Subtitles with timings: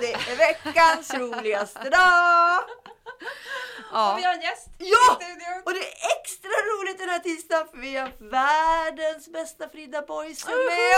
[0.00, 2.58] Det är veckans roligaste dag.
[3.92, 5.18] Och vi har en gäst Ja!
[5.64, 10.50] Och det är extra roligt den här tisdagen för vi har världens bästa Frida Boisen
[10.50, 10.96] med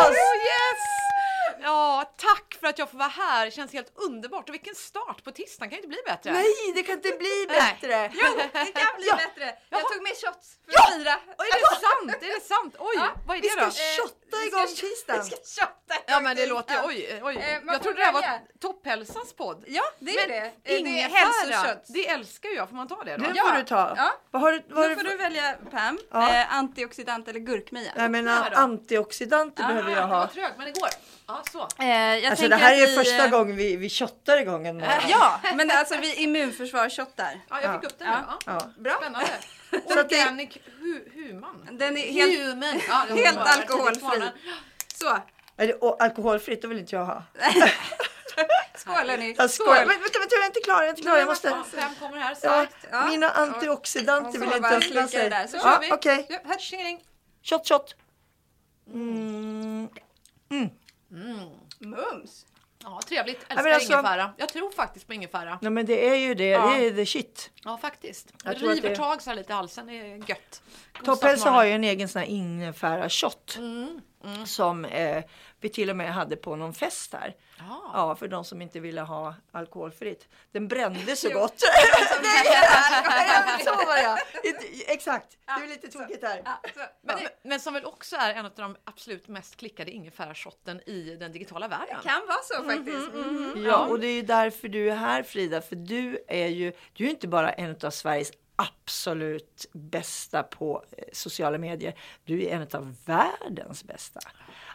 [0.00, 0.08] oss!
[0.08, 1.13] Oh, yes!
[1.62, 3.44] Ja, tack för att jag får vara här.
[3.44, 4.48] Det känns helt underbart.
[4.48, 5.70] Och vilken start på tisdagen.
[5.70, 6.32] Kan inte bli bättre.
[6.32, 7.56] Nej, det kan inte bli Nej.
[7.80, 8.10] bättre!
[8.14, 9.16] Jo, det kan bli Ja.
[9.16, 9.44] bättre.
[9.44, 9.80] Jaha.
[9.80, 10.82] Jag tog med shots för Ja.
[10.84, 11.14] att fira.
[11.38, 12.22] Oj, Är det sant?
[12.22, 12.76] Är det sant?
[12.78, 13.70] Oj, Ja, vad är vi det ska då?
[14.02, 15.24] shotta vi igång ska- tisdagen.
[15.30, 17.36] Vi ska shotta Ja men det igång låter oj, oj.
[17.36, 19.64] Eh, man jag trodde det här var Topphälsans podd.
[19.66, 20.46] Ja, det är Men det.
[20.46, 21.84] Eh, Det är ingefära, hälsokött.
[21.88, 22.68] det älskar ju jag.
[22.68, 23.22] Får man ta det då?
[23.24, 23.44] Det Ja.
[23.48, 23.94] får du ta.
[23.96, 24.12] Ja.
[24.30, 25.98] Vad har vad Nu får du välja Pam.
[26.10, 26.32] Ja.
[26.34, 27.92] Eh, antioxidant eller gurkmeja.
[27.96, 28.56] Jag menar här då?
[28.56, 30.26] antioxidanter behöver jag Det var ha.
[30.28, 30.88] trögt, men det går.
[31.26, 31.68] Ja, så.
[31.78, 34.76] Eh, jag Alltså det här är vi, första eh, gången vi, vi shottar igång en
[34.78, 34.92] morgon.
[35.08, 37.40] Ja, men det, alltså vi immunförsvarsshottar.
[37.50, 38.18] Ja, jag fick upp den Ja.
[38.20, 38.24] nu.
[38.46, 38.58] Ja.
[38.76, 38.82] Ja.
[38.82, 38.94] Bra.
[39.00, 39.28] Spännande.
[39.88, 41.68] Så att det- Organic hu, human.
[41.72, 42.80] Den är helt, Human.
[42.88, 44.22] Ja, det helt alkoholfri.
[44.94, 45.18] Så,
[45.56, 47.22] Är det och alkoholfritt, då vill inte jag ha.
[48.76, 49.34] skål hörni.
[49.38, 49.86] Jag skojar.
[49.86, 51.16] Men vänta, vänta, jag är inte klar, jag är inte klar.
[51.16, 51.48] Jag måste...
[51.48, 52.66] Ja, Fem kommer här Ja.
[52.92, 53.06] Ja.
[53.06, 55.30] mina antioxidanter vill Så, inte öppna det sig.
[55.30, 55.46] där.
[55.46, 55.92] Så Ja, kör vi.
[55.92, 57.00] Okej, Ja, tjingeling.
[57.42, 57.94] shot shot.
[58.92, 59.88] Mm.
[61.78, 62.46] Mums.
[62.82, 63.44] Ja, trevligt.
[63.48, 64.32] Älskar alltså- ingefära.
[64.36, 65.58] Jag tror faktiskt på ingefära.
[65.62, 66.66] Nej men det är ju det, Ja.
[66.66, 67.50] det är the shit.
[67.64, 68.32] Ja, faktiskt.
[68.44, 69.86] Jag Det river det- tag så här lite i halsen.
[69.86, 70.62] Det är gött.
[71.04, 73.54] Topphälsa har ju en egen sån här ingefära shot.
[73.58, 74.00] Mm,
[74.46, 75.24] Som eh,
[75.60, 77.34] vi till och med hade på någon fest här.
[77.58, 77.90] Ja.
[77.92, 80.28] Ja, för de som inte ville ha alkoholfritt.
[80.52, 81.60] Den brände så gott.
[83.64, 84.18] så var jag.
[84.86, 86.42] Exakt, det är lite tokigt här.
[86.44, 86.60] Ja.
[87.02, 91.32] Men, men som väl också är en av de absolut mest klickade ingefärashotten i den
[91.32, 91.96] digitala världen.
[92.02, 93.14] Kan vara så faktiskt.
[93.14, 93.64] Mhm.
[93.66, 97.06] Ja, och det är ju därför du är här Frida, för du är ju, du
[97.06, 101.94] är inte bara en av Sveriges absolut bästa på eh, sociala medier.
[102.24, 104.20] Du är en av världens bästa.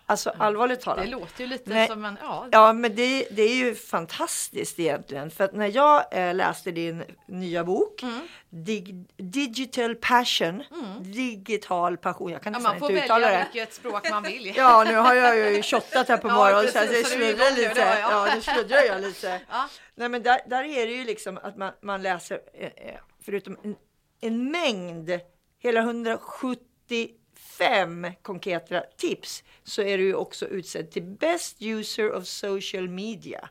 [0.06, 1.06] Alltså allvarligt talat.
[1.06, 1.88] Det låter ju lite Nej.
[1.88, 2.18] som en...
[2.22, 5.32] Ja, Ja, men det, det är ju fantastiskt egentligen.
[5.32, 8.28] För att när jag eh, läste din nya bok, Mm.
[8.52, 10.64] Dig, Digital Passion,
[11.02, 13.46] Digital passion, jag kan ja, nästan man får inte uttala välja det.
[13.54, 14.54] vilket språk man vill.
[14.58, 17.56] Ja, nu har jag ju shottat här på Ja, morgonen så det så är sluddrar
[17.56, 17.74] lite.
[17.74, 18.00] det.
[18.00, 19.42] Ja, det sluddrar jag lite.
[19.50, 19.70] Ja.
[19.96, 23.58] Nej, men där, där är det ju liksom att man, man läser, eh, eh, förutom
[23.64, 23.76] en,
[24.22, 25.20] en mängd,
[25.60, 32.90] hela 175 konkreta tips, så är du ju också utsedd till Best User of Social
[32.90, 33.50] Media.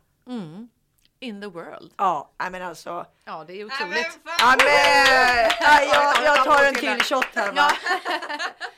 [1.20, 1.92] In the world.
[1.96, 3.06] Ja, men alltså.
[3.24, 3.94] Ja, det är otroligt.
[3.94, 4.12] men fan.
[4.38, 4.66] Ja, men,
[5.60, 7.56] nej, jag, jag tar en till shot här va.
[7.56, 7.70] Ja,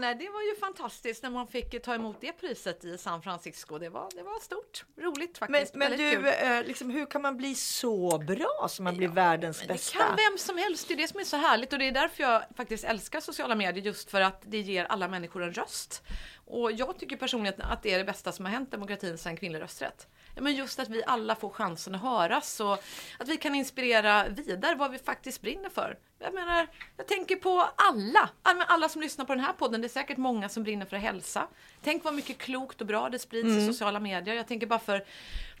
[0.00, 3.78] nej, det var ju fantastiskt när man fick ta emot det priset i San Francisco.
[3.78, 5.74] Det var, det var stort, roligt Men, faktiskt.
[5.74, 9.58] men Väldigt du, eh, liksom, hur kan man bli så bra som man blir världens
[9.58, 9.98] Men bästa?
[9.98, 11.92] Det kan vem som helst, det är det som är så härligt och det är
[11.92, 16.02] därför jag faktiskt älskar sociala medier just för att det ger alla människor en röst.
[16.50, 19.60] Och jag tycker personligen att det är det bästa som har hänt demokratin sedan kvinnlig
[19.60, 20.06] rösträtt.
[20.34, 22.72] Ja, men just att vi alla får chansen att höras och
[23.18, 25.98] att vi kan inspirera vidare vad vi faktiskt brinner för.
[26.18, 26.66] Jag menar,
[26.96, 29.80] jag tänker på alla, alla som lyssnar på den här podden.
[29.80, 31.46] Det är säkert många som brinner för hälsa.
[31.82, 34.34] Tänk vad mycket klokt och bra det sprids i sociala medier.
[34.34, 35.04] Jag tänker bara för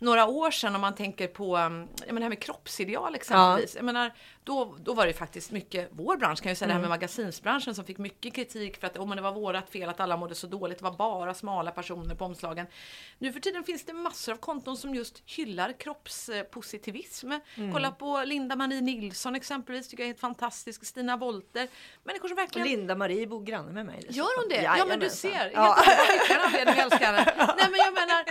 [0.00, 3.74] några år sedan om man tänker på um, jag menar, det här med kroppsideal exempelvis.
[3.76, 4.12] Jag menar,
[4.44, 7.74] då, då var det faktiskt mycket, vår bransch kan jag säga, det här med magasinsbranschen
[7.74, 10.34] som fick mycket kritik för att oh, men det var vårat fel att alla mådde
[10.34, 10.78] så dåligt.
[10.78, 12.66] Det var bara smala personer på omslagen.
[13.18, 17.32] Nu för tiden finns det massor av konton som just hyllar kroppspositivism.
[17.72, 20.86] Kolla på Linda Marie Nilsson exempelvis, tycker jag är helt fantastisk.
[20.86, 21.68] Stina Wolter.
[22.04, 23.96] Människor som verkligen Linda-Marie bor granne med mig.
[23.96, 24.16] dessutom.
[24.16, 24.62] Gör hon det?
[24.62, 25.30] Ja men du Jajamensan.
[25.30, 25.30] ser.
[25.38, 25.76] Helt Ja.
[26.46, 27.34] anledning älska henne.
[27.36, 28.24] Nej men jag menar,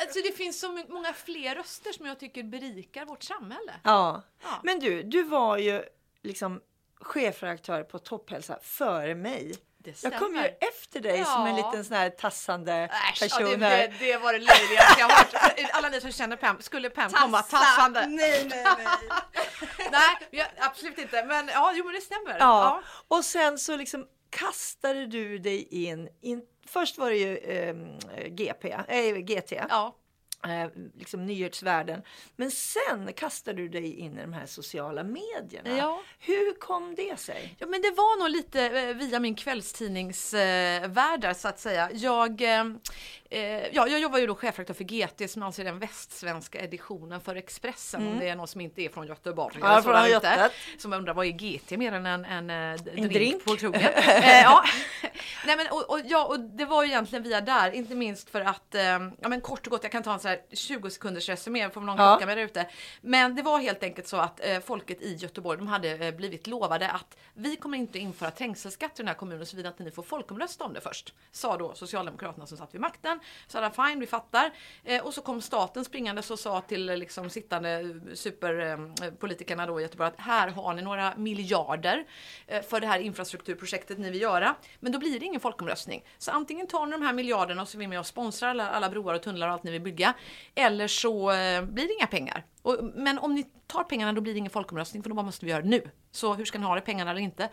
[0.00, 3.72] alltså det finns så många fler röster som jag tycker berikar vårt samhälle.
[3.84, 4.22] Ja.
[4.42, 4.48] Ja.
[4.62, 5.84] Men du, du var ju
[6.22, 6.60] liksom
[7.00, 9.54] chefredaktör på Topphälsa före mig.
[9.78, 11.66] Det Jag kom ju efter dig som en Ja.
[11.70, 13.78] liten sån här tassande Äsch, ja, person det, här.
[13.88, 15.70] det, det var det löjligaste jag har hört.
[15.72, 18.06] Alla ni som känner Pam, skulle Pam komma tassande?
[18.06, 18.86] Nej, nej, nej.
[19.90, 21.24] Nej, jag, absolut inte.
[21.24, 22.36] Men ja, jo men det stämmer.
[22.38, 22.82] Ja.
[23.08, 27.74] Och sen så liksom kastade du dig in, in först var det ju eh,
[28.28, 29.52] GP, äh, GT.
[29.68, 29.96] Ja.
[30.44, 32.02] Eh, liksom nyhetsvärlden.
[32.36, 35.76] Men sen kastade du dig in i de här sociala medierna.
[35.78, 36.02] Ja.
[36.18, 37.56] Hur kom det sig?
[37.58, 41.90] Ja, men det var nog lite eh, via min kvällstidningsvärld eh, så att säga.
[41.92, 42.66] Jag, eh, eh,
[43.72, 47.36] ja, jag jobbar ju då chefredaktör för GT som alltså är den västsvenska editionen för
[47.36, 48.06] Expressen.
[48.06, 49.56] Om det är någon som inte är från Göteborg.
[49.60, 53.44] Ja, från ute, Som undrar vad är GT mer än en, en, eh, drink, drink.
[53.44, 53.80] på krogen?
[54.06, 54.64] eh, ja.
[55.46, 58.40] Nej, men, och, och, ja, och det var ju egentligen via där, inte minst för
[58.40, 58.82] att, eh,
[59.20, 61.80] ja men kort och gott, jag kan ta en så här 20 sekunders resumé, får
[61.80, 62.16] någon Ja.
[62.16, 62.66] klocka där ute.
[63.00, 66.46] Men det var helt enkelt så att eh, folket i Göteborg, de hade eh, blivit
[66.46, 70.02] lovade att vi kommer inte införa trängselskatt i den här kommunen såvida inte ni får
[70.02, 71.14] folkomrösta om det först.
[71.32, 73.20] Sa då Socialdemokraterna som satt vid makten.
[73.46, 74.50] Så alla fine, vi fattar.
[74.84, 79.66] Eh, och så kom staten springande och sa till eh, liksom sittande eh, superpolitikerna eh,
[79.66, 82.06] då i Göteborg att här har ni några miljarder
[82.68, 84.54] för det här infrastrukturprojektet ni vill göra.
[84.80, 86.04] Men då blir det ingen folkomröstning.
[86.18, 88.70] Så antingen tar ni de här miljarderna och så är vi med och sponsrar alla,
[88.70, 90.14] alla broar och tunnlar och allt ni vill bygga.
[90.54, 91.26] Eller så
[91.62, 92.44] blir det inga pengar.
[92.62, 95.50] Och, men om ni tar pengarna då blir det ingen folkomröstning för då måste vi
[95.50, 95.90] göra det nu.
[96.10, 97.48] Så hur ska ni ha det, pengarna eller inte?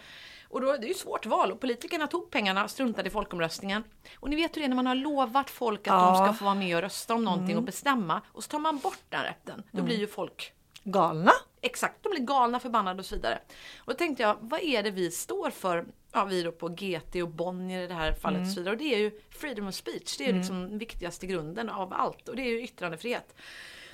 [0.49, 3.83] Och då, det är ju ett svårt val och politikerna tog pengarna, struntade i folkomröstningen.
[4.19, 6.05] Och ni vet hur det är när man har lovat folk att Ja.
[6.17, 8.77] de ska få vara med och rösta om någonting och bestämma och så tar man
[8.77, 9.63] bort den rätten.
[9.71, 10.53] Då blir ju folk
[10.83, 11.31] Galna?
[11.61, 13.39] Exakt, de blir galna, förbannade och så vidare.
[13.79, 15.85] Och då tänkte jag, vad är det vi står för?
[16.11, 18.73] Ja, vi då på GT och Bonnier i det här fallet och så vidare.
[18.75, 20.17] Och det är ju freedom of speech.
[20.17, 22.29] Det är ju liksom den viktigaste grunden av allt.
[22.29, 23.35] Och det är ju yttrandefrihet.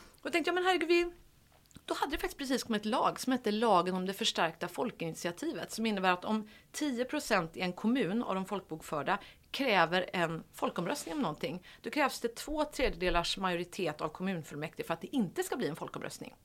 [0.07, 1.11] Och då tänkte jag, men herregud, vi,
[1.87, 5.71] då hade det faktiskt precis kommit ett lag som hette lagen om det förstärkta folkinitiativet.
[5.71, 9.19] Som innebär att om 10% i en kommun av de folkbokförda
[9.51, 11.63] kräver en folkomröstning om någonting.
[11.81, 15.75] Då krävs det två tredjedelars majoritet av kommunfullmäktige för att det inte ska bli en
[15.75, 16.35] folkomröstning.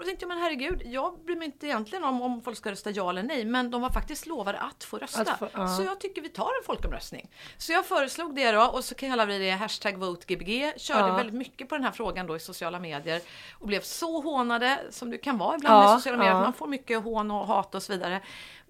[0.00, 2.70] Och då tänkte jag, men herregud, jag bryr mig inte egentligen om om folk ska
[2.70, 5.20] rösta ja eller nej, men de var faktiskt lovade att få rösta.
[5.22, 5.68] Att få- ja.
[5.68, 7.30] Så jag tycker vi tar en folkomröstning.
[7.58, 10.72] Så jag föreslog det då och så kallar vi det hashtag votegbg.
[10.76, 11.16] Körde Ja.
[11.16, 13.20] väldigt mycket på den här frågan då i sociala medier
[13.58, 16.34] och blev så hånade som du kan vara ibland i sociala medier.
[16.34, 18.20] Man får mycket hån och hat och så vidare.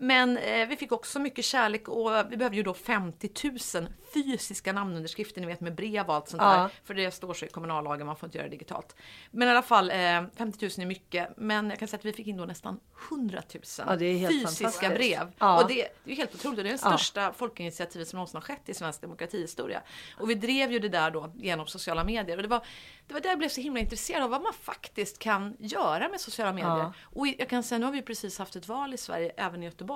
[0.02, 3.30] Men eh, vi fick också mycket kärlek och vi behöver ju då 50
[3.74, 6.52] 000 fysiska namnunderskrifter, ni vet med brev och allt sånt Ja.
[6.52, 6.68] där.
[6.84, 8.96] För det står så i kommunallagen, man får inte göra det digitalt.
[9.30, 11.28] Men i alla fall, eh, 50 000 är mycket.
[11.36, 12.80] Men jag kan säga att vi fick in då nästan
[13.10, 13.42] 100
[13.78, 15.32] 000 Ja, fysiska brev.
[15.38, 15.62] Ja.
[15.62, 16.64] Och det, det är helt otroligt.
[16.64, 19.82] Det är det största folkinitiativet som någonsin har skett i svensk demokratihistoria.
[20.18, 22.36] Och vi drev ju det där då genom sociala medier.
[22.36, 22.64] Och det var,
[23.06, 26.20] det var där jag blev så himla intresserad av vad man faktiskt kan göra med
[26.20, 26.92] sociala medier.
[27.04, 29.66] Och jag kan säga, nu har vi precis haft ett val i Sverige, även i
[29.66, 29.89] Göteborg.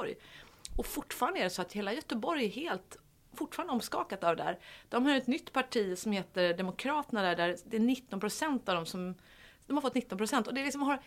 [0.76, 2.96] Och fortfarande är det så att hela Göteborg är helt
[3.34, 4.58] fortfarande omskakat av det där.
[4.88, 8.74] De har ett nytt parti som heter Demokraterna där, där det är 19 procent av
[8.74, 9.14] dem som
[9.66, 10.46] de har fått 19 procent.
[10.48, 11.02] Och, det liksom har,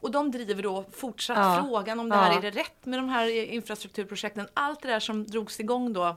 [0.00, 1.62] och de driver då fortsatt Ja.
[1.64, 2.38] frågan om det här, Ja.
[2.38, 4.48] är det rätt med de här infrastrukturprojekten?
[4.54, 6.16] Allt det där som drogs igång då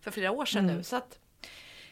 [0.00, 0.76] för flera år sedan Mm.
[0.76, 0.82] nu.
[0.82, 1.18] Så att,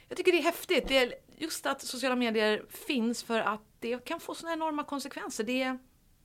[0.09, 0.89] jag tycker det är häftigt.
[0.89, 5.45] Det är just att sociala medier finns för att det kan få sådana enorma konsekvenser.
[5.45, 5.79] Det är,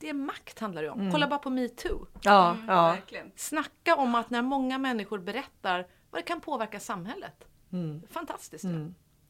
[0.04, 1.00] det är makt handlar det om.
[1.00, 1.12] Mm.
[1.12, 2.08] Kolla bara på metoo.
[2.22, 2.92] Ja, ja.
[2.92, 3.32] Verkligen.
[3.36, 7.44] Snacka om att när många människor berättar vad det kan påverka samhället.
[7.72, 8.02] Mm.
[8.10, 8.66] Fantastiskt.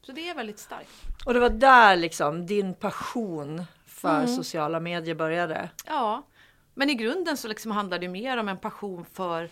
[0.02, 0.90] Så det är väldigt starkt.
[1.26, 4.28] Och det var där liksom din passion för Mm.
[4.28, 5.70] sociala medier började.
[5.86, 6.26] Ja,
[6.74, 9.48] men i grunden så liksom handlar det mer om en passion för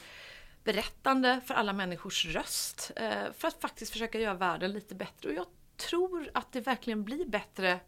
[0.64, 2.90] berättande, för alla människors röst.
[2.96, 5.28] eh, För att faktiskt försöka göra världen lite bättre.
[5.28, 5.46] Och jag
[5.88, 7.80] tror att det verkligen blir bättre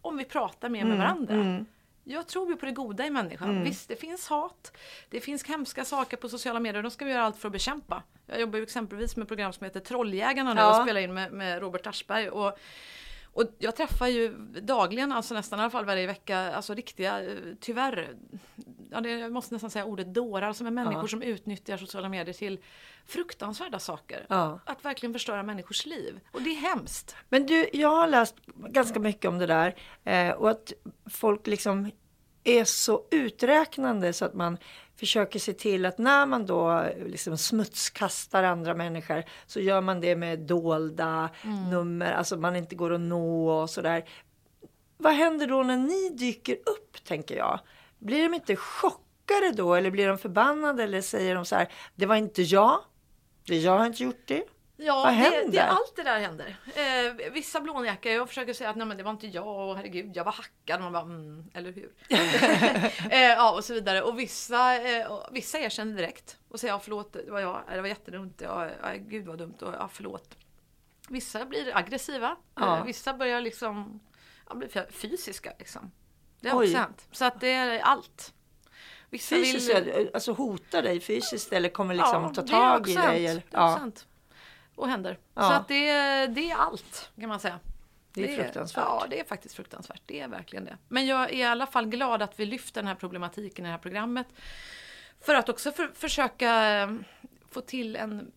[0.00, 1.34] om vi pratar mer med varandra.
[2.04, 3.64] Jag tror ju på det goda i människan.
[3.64, 4.72] Visst, det finns hat.
[5.10, 7.52] Det finns hemska saker på sociala medier och de ska vi göra allt för att
[7.52, 8.02] bekämpa.
[8.26, 10.76] Jag jobbar ju exempelvis med program som heter Trolljägarna nu Ja.
[10.78, 12.28] och spelar in med, med Robert Aschberg.
[12.30, 12.58] Och
[13.32, 14.28] och jag träffar ju
[14.62, 18.16] dagligen, alltså nästan i alla fall varje vecka, alltså riktiga, eh, tyvärr,
[18.90, 21.08] ja, det, jag måste nästan säga ordet dårar, som är människor Ja.
[21.08, 22.58] som utnyttjar sociala medier till
[23.06, 24.26] fruktansvärda saker.
[24.28, 24.60] Ja.
[24.66, 26.20] Att verkligen förstöra människors liv.
[26.32, 27.16] Och det är hemskt.
[27.28, 29.74] Men du, jag har läst ganska mycket om det där
[30.04, 30.72] eh, och att
[31.10, 31.90] folk liksom
[32.44, 34.58] är så uträknande så att man
[35.02, 40.16] försöker se till att när man då liksom smutskastar andra människor så gör man det
[40.16, 41.30] med dolda
[41.70, 44.04] nummer, alltså man inte går att nå och sådär.
[44.96, 47.60] Vad händer då när ni dyker upp, tänker jag?
[47.98, 52.06] Blir de inte chockade då eller blir de förbannade eller säger de så här, det
[52.06, 52.80] var inte jag,
[53.44, 54.42] jag har inte gjort det.
[54.84, 55.52] Ja, Vad det, händer?
[55.52, 56.56] det, allt det där händer.
[56.74, 60.16] Eh, vissa blånjackor, jag försöker säga att nej, men det var inte jag och herregud,
[60.16, 60.80] jag var hackad.
[60.80, 61.92] Man bara, mm, eller hur?
[63.10, 64.02] eh, ja, och så vidare.
[64.02, 67.88] Och vissa, eh, vissa erkänner direkt och säger ja, förlåt, det var jag, det var
[67.88, 70.36] jättedumt, ja, ja, gud vad dumt och ja, förlåt.
[71.08, 72.78] Vissa blir aggressiva, Ja.
[72.78, 74.00] eh, vissa börjar liksom
[74.48, 75.90] ja, bli fysiska liksom.
[76.40, 76.66] Det har Oj.
[76.66, 77.06] också hänt.
[77.12, 78.34] Så att det är allt.
[79.10, 80.10] Vissa Fysiskt, vill...
[80.14, 83.26] alltså hotar dig fysiskt eller kommer liksom ta det har tag i dig?
[83.26, 83.40] Eller?
[83.40, 84.06] Det Ja, också hänt.
[84.74, 85.18] Och händer.
[85.34, 85.42] Ja.
[85.42, 85.86] Så att det,
[86.26, 87.60] det är allt kan man säga.
[88.12, 88.84] det är fruktansvärt.
[88.84, 90.02] Ja, det är faktiskt fruktansvärt.
[90.06, 90.76] Det är verkligen det.
[90.88, 93.72] Men jag är i alla fall glad att vi lyfter den här problematiken i det
[93.72, 94.26] här programmet.
[95.20, 96.90] För att också för, försöka eh,
[97.50, 98.32] få till en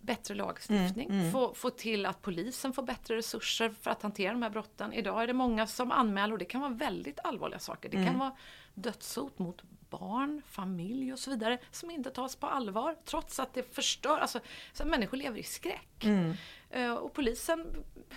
[0.00, 1.10] bättre lagstiftning.
[1.10, 4.92] Mm, Få, få till att polisen får bättre resurser för att hantera de här brotten.
[4.92, 7.88] Idag är det många som anmäler och det kan vara väldigt allvarliga saker.
[7.88, 8.08] Det Mm.
[8.08, 8.32] kan vara
[8.74, 9.62] dödshot mot
[9.98, 14.18] barn, familj och så vidare som inte tas på allvar trots att det förstör.
[14.18, 14.40] Alltså,
[14.72, 16.04] så att människor lever i skräck.
[16.04, 16.34] Mm.
[16.70, 17.66] Eh, och polisen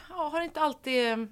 [0.10, 1.28] ja, har inte alltid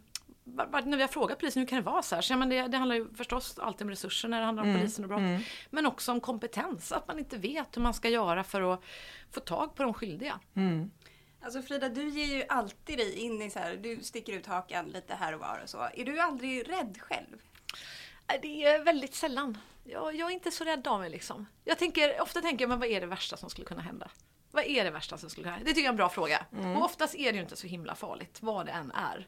[0.45, 2.21] när vi har frågat polisen hur kan det vara så här?
[2.21, 4.69] Så, ja, men det, det handlar ju förstås alltid om resurser när det handlar om
[4.69, 5.45] Mm, polisen och brott.
[5.69, 8.83] Men också om kompetens, att man inte vet hur man ska göra för att
[9.31, 10.39] få tag på de skyldiga.
[11.41, 14.85] Alltså Frida, du ger ju alltid dig in i så här, du sticker ut hakan
[14.85, 15.88] lite här och var och så.
[15.93, 17.38] Är du aldrig rädd själv?
[18.27, 19.58] Nej, Det är väldigt sällan.
[19.84, 21.46] Jag, jag är inte så rädd av mig liksom.
[21.63, 24.12] Jag tänker, ofta tänker jag, men vad är det värsta som skulle kunna hända?
[24.51, 25.70] Vad är det värsta som skulle kunna hända?
[25.70, 26.46] Det tycker jag är en bra fråga.
[26.77, 29.25] Och oftast är det ju inte så himla farligt, vad det än är.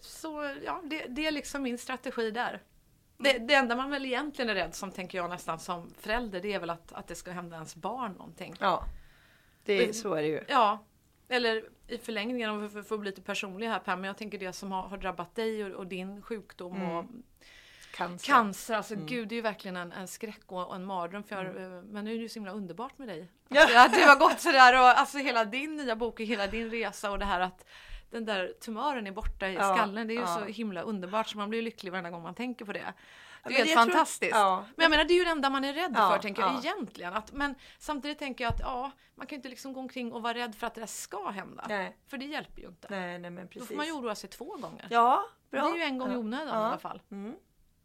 [0.00, 2.62] Så ja, det, det är liksom min strategi där.
[3.18, 6.52] Det, det enda man väl egentligen är rädd som, tänker jag nästan som förälder, det
[6.52, 8.54] är väl att, att det ska hända ens barn någonting.
[8.60, 8.84] Ja,
[9.64, 10.44] det, så är det ju.
[10.48, 10.84] Ja,
[11.28, 14.52] eller i förlängningen, om vi får- bli lite personlig här Pam, men jag tänker det
[14.52, 17.04] som har, har drabbat dig och, och din sjukdom och
[17.96, 18.26] Cancer.
[18.32, 18.74] cancer.
[18.74, 21.22] Alltså gud, det är ju verkligen en, en skräck och, och en mardröm.
[21.24, 21.76] För jag, Mm.
[21.78, 23.28] eh, Men nu är det ju så himla underbart med dig.
[23.50, 26.70] Alltså, att du har gått sådär och alltså hela din nya bok och hela din
[26.70, 27.64] resa och det här att
[28.10, 30.06] den där tumören är borta i Ja, skallen.
[30.06, 30.26] Det är ju ja.
[30.38, 32.78] så himla underbart så man blir lycklig varenda gång man tänker på det.
[32.78, 34.34] Det är men helt jag tror- fantastiskt.
[34.34, 34.64] ja.
[34.76, 36.52] Men jag menar det är ju det enda man är rädd Ja, för tänker jag
[36.52, 36.58] ja.
[36.58, 37.12] egentligen.
[37.14, 40.22] Att, men samtidigt tänker jag att ja, man kan ju inte liksom gå omkring och
[40.22, 41.64] vara rädd för att det där ska hända.
[41.68, 41.96] Nej.
[42.08, 42.88] För det hjälper ju inte.
[42.90, 43.68] Nej, nej men Då precis.
[43.68, 44.86] får man ju oroa sig två gånger.
[44.90, 45.62] Ja, bra.
[45.62, 47.02] Det är ju en gång i onödan i alla fall.
[47.10, 47.34] Mm.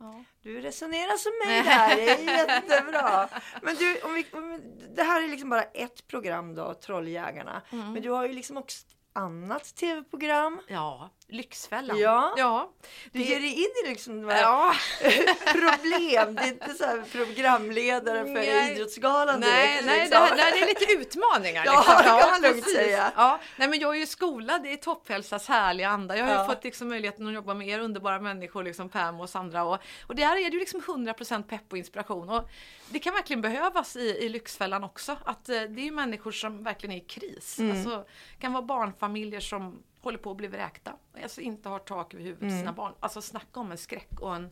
[0.02, 0.24] Ja.
[0.42, 3.30] Du resonerar som mig där, det är jättebra.
[3.62, 4.62] Men du, om vi, om,
[4.96, 7.62] det här är liksom bara ett program då, Trolljägarna.
[7.70, 7.94] Mm.
[7.94, 10.60] Men du har ju liksom också annat tv-program.
[10.68, 12.00] Ja, Lyxfällan.
[12.00, 12.34] Ja.
[12.38, 12.72] ja.
[13.12, 14.74] Du Det- ger dig in i liksom Ja.
[15.46, 16.36] problem.
[16.36, 18.72] Det är inte så här programledare för Nej.
[18.72, 20.28] Idrottsgalan Nej, direkt, nej, liksom.
[20.38, 21.64] det, här, det är lite utmaningar.
[21.66, 21.96] Ja, liksom.
[21.98, 22.76] det kan man lugnt precis.
[22.76, 23.12] säga.
[23.16, 23.40] Ja.
[23.58, 26.18] Nej, men jag är ju skolad i topphälsas härliga anda.
[26.18, 26.42] Jag har Ja.
[26.44, 29.64] ju fått liksom möjligheten att jobba med er underbara människor, liksom Pam och Sandra.
[29.64, 32.30] Och, och där är det ju liksom 100% pepp och inspiration.
[32.30, 32.50] Och
[32.90, 35.18] det kan verkligen behövas i, i Lyxfällan också.
[35.26, 37.60] Att eh, det är ju människor som verkligen är i kris.
[37.60, 37.72] Mm.
[37.78, 37.98] Alltså,
[38.36, 40.94] det kan vara barnfamiljer som håller på att bli vräkta.
[41.24, 42.60] Alltså inte har tak över huvudet Mm.
[42.60, 42.94] sina barn.
[43.00, 44.50] Alltså snacka om en skräck och en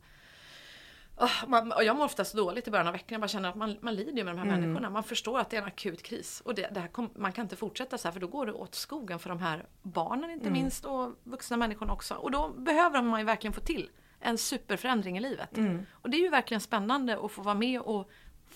[1.21, 3.07] Ah, och jag mår oftast dåligt i början av veckan.
[3.09, 4.61] Jag bara känner att man, man lider ju med de här Mm.
[4.61, 4.89] människorna.
[4.89, 6.41] Man förstår att det är en akut kris.
[6.45, 8.53] Och det, det här kom, man kan inte fortsätta så här för då går det
[8.53, 10.61] åt skogen för de här barnen inte Mm.
[10.61, 12.13] minst och vuxna människorna också.
[12.15, 13.89] Och då behöver man ju verkligen få till
[14.19, 15.57] en superförändring i livet.
[15.57, 15.85] Mm.
[15.91, 18.09] Och det är ju verkligen spännande att få vara med och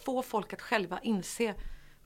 [0.06, 1.56] få folk att själva inse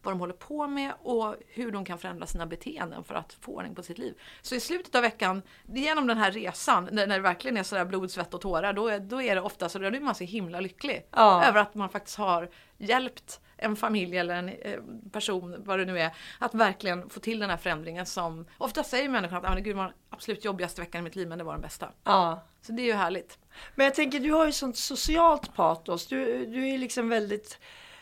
[0.07, 3.51] vad de håller på med och hur de kan förändra sina beteenden för att få
[3.51, 4.13] ordning på sitt liv.
[4.41, 8.11] Så i slutet av veckan, genom den här resan, när, det verkligen är sådär blod,
[8.11, 10.59] svett och tårar, då är, då är det ofta så då är man så himla
[10.59, 11.43] lycklig Ja.
[11.43, 14.79] över att man faktiskt har hjälpt en familj eller en eh,
[15.11, 19.09] person, vad det nu är, att verkligen få till den här förändringen som ofta säger
[19.09, 21.43] människan att ah, gud, det var den absolut jobbigaste veckan i mitt liv, men det
[21.43, 21.89] var den bästa.
[22.03, 22.43] Ja.
[22.61, 23.39] Så det är ju härligt.
[23.75, 26.07] Men jag tänker, du har ju sånt socialt patos.
[26.07, 27.59] Du, du är liksom väldigt,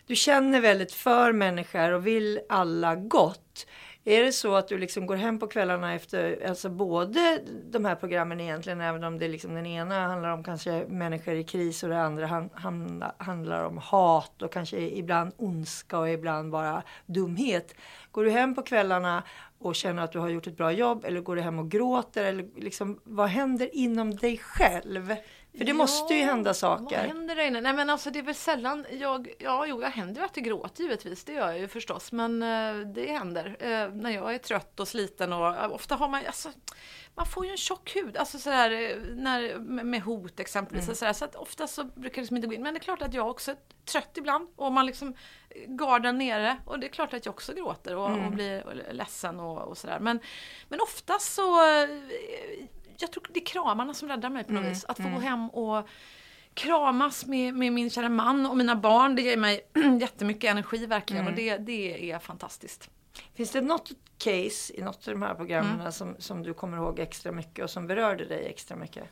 [0.07, 3.67] du känner väldigt för människor och vill alla gott.
[4.07, 7.95] Är det så att du liksom går hem på kvällarna efter, alltså både de här
[7.95, 11.89] programmen egentligen, även om det liksom den ena handlar om kanske människor i kris och
[11.89, 17.75] det andra han, han, handlar om hat och kanske ibland ondska och ibland bara dumhet.
[18.11, 19.23] Går du hem på kvällarna
[19.59, 22.25] och känner att du har gjort ett bra jobb eller går du hem och gråter
[22.25, 25.15] eller liksom vad händer inom dig själv?
[25.57, 26.97] För det måste ju hända Vad saker.
[26.97, 27.61] händer där inne?
[27.61, 30.45] Nej men alltså det är väl sällan jag, ja jo jag händer ju att jag
[30.45, 32.11] gråter givetvis, det gör jag ju förstås.
[32.11, 36.21] Men eh, det händer eh, när jag är trött och sliten och ofta har man,
[36.27, 36.49] alltså
[37.15, 40.85] man får ju en tjock hud, alltså sådär eh, när, med hot exempelvis.
[40.85, 40.95] Mm.
[40.95, 42.63] Sådär, så att ofta så brukar det liksom inte gå in.
[42.63, 45.15] Men det är klart att jag också är trött ibland och man liksom
[45.49, 48.25] eh, garden nere och det är klart att jag också gråter och, Mm.
[48.25, 49.99] och blir ledsen och, och sådär.
[49.99, 50.19] Men,
[50.69, 51.89] men ofta så, eh,
[53.01, 54.85] jag tror det är kramarna som räddar mig på något Mm, vis.
[54.85, 55.87] Att få gå hem och
[56.53, 59.15] kramas med, med min kära man och mina barn.
[59.15, 59.61] Det ger mig
[60.01, 61.33] jättemycket energi verkligen Mm.
[61.33, 62.89] och det, det är fantastiskt.
[63.33, 65.91] Finns det något case i något av de här programmen Mm.
[65.91, 69.03] som, som du kommer ihåg extra mycket och som berörde dig extra mycket?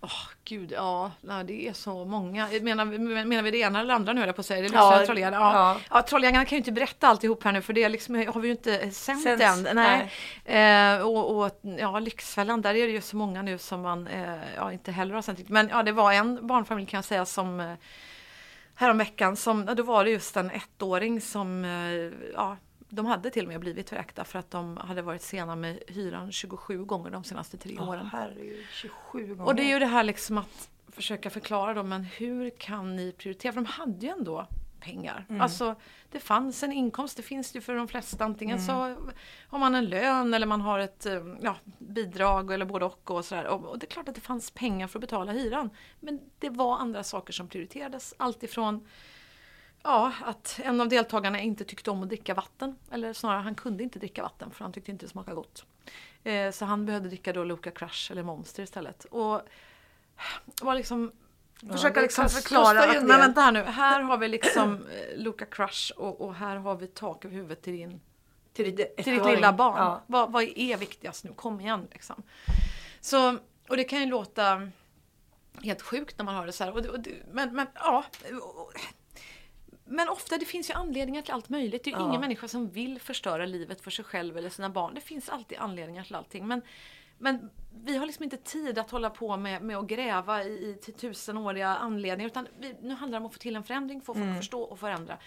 [0.00, 0.10] Åh
[0.44, 2.48] gud, ja, nej, det är så många.
[2.62, 2.84] Menar,
[3.24, 4.60] menar vi det ena eller det andra nu jag på att säga?
[4.60, 5.36] Det är Ja, ja, Trolljägarna.
[5.36, 5.76] Ja.
[5.90, 6.02] ja.
[6.02, 8.90] Trolljägarna kan ju inte berätta alltihop här nu för det liksom, har vi ju inte
[8.90, 9.76] sänt Sänds, än.
[9.76, 10.10] Nej.
[10.44, 14.34] Eh, och, och ja, Lyxfällan, där är det ju så många nu som man eh,
[14.56, 15.48] ja, inte heller har sänt.
[15.48, 17.72] Men ja, det var en barnfamilj kan jag säga som eh,
[18.74, 22.56] häromveckan som, då var det just en ettåring som, eh, ja,
[22.96, 26.32] de hade till och med blivit vräkta för att de hade varit sena med hyran
[26.32, 28.06] 27 gånger de senaste tre åren.
[28.12, 29.44] Herregud, 27 gånger.
[29.44, 33.12] Och det är ju det här liksom att försöka förklara då, men hur kan ni
[33.12, 33.52] prioritera?
[33.52, 34.46] För de hade ju ändå
[34.80, 35.26] pengar.
[35.40, 35.74] Alltså
[36.10, 38.24] det fanns en inkomst, det finns det ju för de flesta.
[38.24, 38.72] Antingen så
[39.48, 43.10] har man en lön eller man har ett eh, ja, bidrag eller både och.
[43.10, 43.46] Och, sådär.
[43.46, 45.70] Och, och det är klart att det fanns pengar för att betala hyran.
[46.00, 48.14] Men det var andra saker som prioriterades.
[48.16, 48.86] Alltifrån
[49.86, 52.76] Ja, att en av deltagarna inte tyckte om att dricka vatten.
[52.90, 55.64] Eller snarare, han kunde inte dricka vatten för han tyckte inte det smakade gott.
[56.24, 59.04] Eh, så han behövde dricka då Loka Crush eller Monster istället.
[59.04, 59.40] Och
[60.62, 61.12] var liksom
[61.72, 65.46] försöka det liksom förklara att, del." vänta här nu, här har vi liksom eh, Loka
[65.46, 68.00] Crush och, och här har vi tak över huvudet till din
[68.52, 69.76] till till ditt lilla barn.
[69.76, 70.02] Ja.
[70.06, 71.32] Vad, vad är viktigast nu?
[71.32, 72.22] Kom igen liksom.
[73.00, 73.38] Så,
[73.68, 74.70] och det kan ju låta
[75.62, 76.72] helt sjukt när man hör det så här.
[76.72, 78.04] Och, och, men, men ja.
[79.86, 81.84] Men ofta, det finns ju anledningar till allt möjligt.
[81.84, 82.08] Det är ju Ja.
[82.08, 84.94] ingen människa som vill förstöra livet för sig själv eller sina barn.
[84.94, 86.46] Det finns alltid anledningar till allting.
[86.46, 86.62] Men,
[87.18, 87.50] men
[87.84, 91.68] vi har liksom inte tid att hålla på med, med att gräva i, i tusenåriga
[91.68, 92.30] anledningar.
[92.30, 94.30] Utan vi, nu handlar det om att få till en förändring, få folk Mm.
[94.32, 95.18] att förstå och förändra.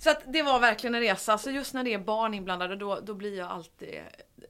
[0.00, 1.38] Så att det var verkligen en resa.
[1.38, 4.00] Så just när det är barn inblandade då, då blir jag alltid...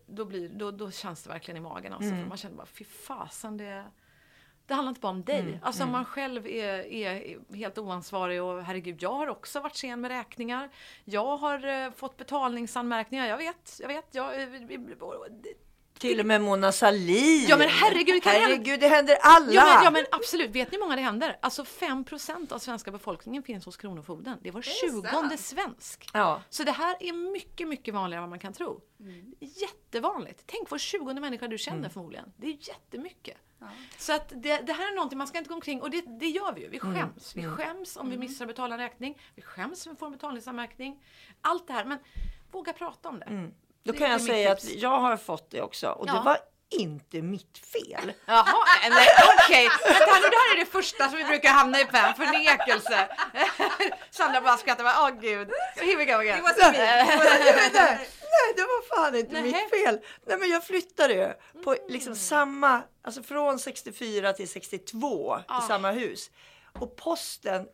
[0.06, 1.92] Då, blir, då, då känns det verkligen i magen.
[1.92, 2.28] Alltså, Mm.
[2.28, 3.84] man känner bara, fy fasen det...
[4.72, 5.40] Det handlar inte bara om dig.
[5.40, 5.58] Mm.
[5.62, 10.00] Alltså om man själv är, är helt oansvarig och herregud, jag har också varit sen
[10.00, 10.70] med räkningar.
[11.04, 13.26] Jag har eh, fått betalningsanmärkningar.
[13.26, 14.06] Jag vet, jag vet.
[14.10, 14.48] Jag, eh,
[15.98, 17.46] Till och med Mona Sahlin.
[17.48, 19.52] Ja, men herregud, kan hända- herregud, det händer alla.
[19.52, 21.38] Ja men, ja men absolut, vet ni hur många det händer?
[21.42, 24.38] Alltså 5% av svenska befolkningen finns hos Kronofogden.
[24.42, 26.10] Det var 20 svensk.
[26.12, 26.42] Ja.
[26.50, 28.80] Så det här är mycket, mycket vanligare än vad man kan tro.
[29.40, 30.42] Jättevanligt.
[30.46, 32.32] Tänk var 20 människa du känner förmodligen.
[32.36, 33.36] Det är jättemycket.
[33.98, 36.26] Så att det, det här är någonting man ska inte gå omkring och det, det
[36.28, 36.68] gör vi ju.
[36.68, 37.36] Vi skäms.
[37.36, 39.18] Vi skäms om vi missar att betala en räkning.
[39.34, 41.02] Vi skäms om vi får en betalningsanmärkning.
[41.40, 41.84] Allt det här.
[41.84, 41.98] Men
[42.52, 43.50] våga prata om det.
[43.84, 44.82] Då Det kan jag säga att tips.
[44.82, 46.12] jag har fått det också och Ja.
[46.14, 46.38] det var
[46.70, 48.12] inte mitt fel.
[48.26, 48.44] Jaha,
[49.38, 49.68] okej.
[49.84, 53.08] Vänta nu, det här är det första som vi brukar hamna i Pam, förnekelse.
[54.10, 55.50] Sandra bara skrattar, bara, åh gud.
[55.76, 56.36] Here we go again.
[56.36, 58.21] Det var så fint.
[58.32, 59.42] Nej, det var fan inte Nej.
[59.42, 60.00] mitt fel.
[60.26, 65.64] Nej, men jag flyttade ju på liksom samma, alltså från 64 till 62 Ah.
[65.64, 66.30] i samma hus.
[66.80, 67.66] Och posten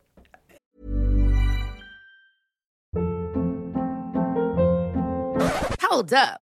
[5.91, 6.48] Hold up.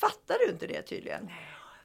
[0.00, 1.30] Fattar du inte det tydligen?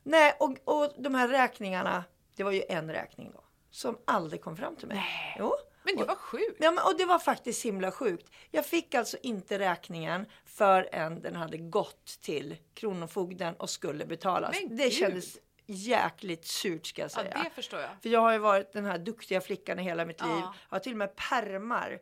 [0.03, 2.03] Nej, och, och de här räkningarna,
[2.35, 4.97] det var ju en räkning då, som aldrig kom fram till mig.
[4.97, 5.35] Nej.
[5.39, 5.53] Jo.
[5.83, 6.57] Men det var sjukt.
[6.59, 8.29] Ja, men, och det var faktiskt himla sjukt.
[8.51, 14.55] Jag fick alltså inte räkningen förrän den hade gått till Kronofogden och skulle betalas.
[14.61, 14.93] Men det gud.
[14.93, 17.41] kändes jäkligt surt ska jag Ja, säga.
[17.43, 17.89] det förstår jag.
[18.01, 20.25] För jag har ju varit den här duktiga flickan i hela mitt Ja.
[20.25, 20.35] liv.
[20.43, 21.99] Jag har till och med permar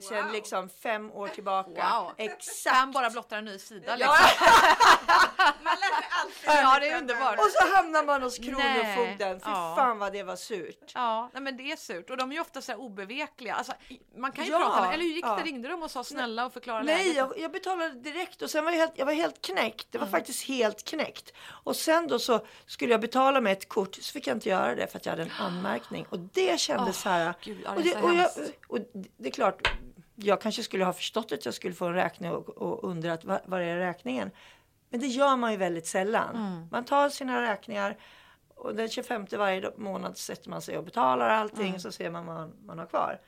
[0.00, 1.70] sen liksom fem år tillbaka.
[2.00, 2.12] Wow.
[2.16, 2.76] Exakt.
[2.76, 4.14] Pam bara blottar en ny sida liksom.
[5.62, 7.38] Man lär sig alltid Ja, det är underbart.
[7.38, 9.40] Och så hamnar man hos Kronofogden.
[9.40, 9.74] Fy Ja.
[9.76, 10.92] fan vad det var surt.
[10.94, 12.10] Ja, nej, men det är surt.
[12.10, 13.54] Och de är ju ofta så här obevekliga.
[13.54, 13.72] Alltså,
[14.16, 15.36] man kan ju Ja, prata med, eller hur gick ja.
[15.36, 15.42] det?
[15.42, 17.16] Ringde de och sa snälla och förklara Nej, läget?
[17.16, 19.86] jag, jag betalade direkt och sen var jag helt, jag var helt knäckt.
[19.90, 21.32] Det var faktiskt helt knäckt.
[21.64, 24.74] Och sen då så skulle jag betala med ett kort så fick jag inte göra
[24.74, 26.06] det för att jag hade en anmärkning.
[26.10, 27.34] Och det kändes så här.
[27.42, 28.30] Gud, ja, och, det, och, jag,
[28.68, 28.78] och
[29.16, 29.68] det är klart,
[30.14, 33.60] jag kanske skulle ha förstått att jag skulle få en räkning och, och undrat vad,
[33.60, 34.30] är räkningen?
[34.90, 36.36] Men det gör man ju väldigt sällan.
[36.36, 36.68] Mm.
[36.70, 37.98] Man tar sina räkningar
[38.54, 41.80] och den 25 varje månad sätter man sig och betalar allting Mm.
[41.80, 43.20] så ser man vad man, man har kvar.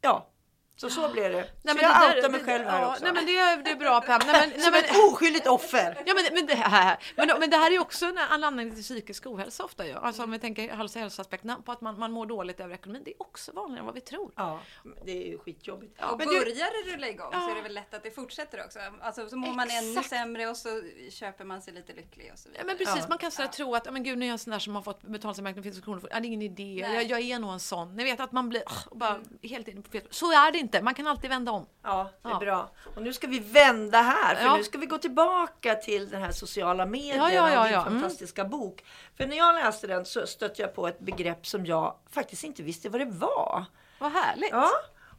[0.00, 0.26] Ja,
[0.76, 1.38] Så så blev det.
[1.38, 3.04] Nej, så men jag det där- outar mig det- själv här ja, också.
[3.04, 4.20] Nej men det är, det är bra Pam.
[4.26, 6.02] Nej, men, nej, Som men, ett oskyldigt offer.
[6.06, 9.26] Ja men, men, det här, men, men det här är också en anledning till psykisk
[9.26, 9.92] ohälsa ofta ju.
[9.92, 13.02] Alltså om vi tänker hälsa hälsoaspekterna på att man, man mår dåligt över ekonomin.
[13.04, 14.32] Det är också vanligare än vad vi tror.
[14.36, 14.60] Ja,
[15.04, 16.02] det är ju skitjobbigt.
[16.04, 18.64] Och Men du, börjar det rulla igång så är det väl lätt att det fortsätter
[18.64, 18.78] också.
[19.02, 20.08] Alltså så mår man ännu Exakt.
[20.08, 22.62] sämre och så köper man sig lite lycklig och så vidare.
[22.62, 23.08] Ja, men precis, Ja.
[23.08, 24.74] man kan sådär tro att, ja, men gud nu är jag en sån där som
[24.74, 26.08] har fått betalningsanmärkning för kronor.
[26.10, 27.96] Ja, det är ingen idé, jag, jag är nog en sån.
[27.96, 30.02] Ni vet att man blir och bara helt inne på fel.
[30.10, 31.66] Så är det inte, man kan alltid vända om.
[31.82, 32.38] Ja, det är Ja.
[32.38, 32.70] bra.
[32.96, 34.56] Och nu ska vi vända här, för Ja.
[34.56, 37.74] nu ska vi gå tillbaka till den här sociala medier Ja, ja, ja, och din
[37.74, 37.86] ja.
[37.86, 38.00] Mm.
[38.00, 38.84] fantastiska bok.
[39.16, 42.62] För när jag läste den så stötte jag på ett begrepp som jag faktiskt inte
[42.62, 43.64] visste vad det var.
[43.98, 44.50] Vad härligt.
[44.52, 44.70] Ja,